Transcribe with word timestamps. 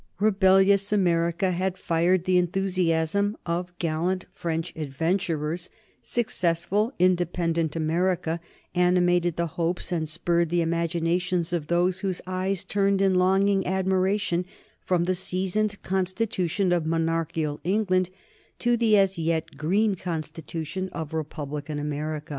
Rebellious 0.19 0.91
America 0.91 1.51
had 1.51 1.77
fired 1.77 2.23
the 2.23 2.39
enthusiasm 2.39 3.37
of 3.45 3.77
gallant 3.77 4.25
French 4.33 4.75
adventurers; 4.75 5.69
successful, 6.01 6.91
independent 6.97 7.75
America 7.75 8.39
animated 8.73 9.35
the 9.35 9.45
hopes 9.45 9.91
and 9.91 10.09
spurred 10.09 10.49
the 10.49 10.63
imaginations 10.63 11.53
of 11.53 11.67
those 11.67 11.99
whose 11.99 12.19
eyes 12.25 12.63
turned 12.63 12.99
in 12.99 13.13
longing 13.13 13.67
admiration 13.67 14.43
from 14.83 15.03
the 15.03 15.13
seasoned 15.13 15.79
constitution 15.83 16.71
of 16.71 16.83
monarchical 16.87 17.59
England 17.63 18.09
to 18.57 18.75
the 18.75 18.97
as 18.97 19.19
yet 19.19 19.55
green 19.55 19.93
constitution 19.93 20.89
of 20.93 21.13
republican 21.13 21.77
America. 21.77 22.29